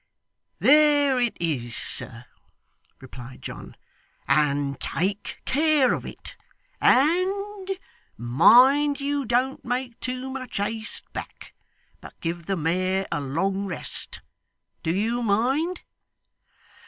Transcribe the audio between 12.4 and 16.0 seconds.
the mare a long rest. Do you mind?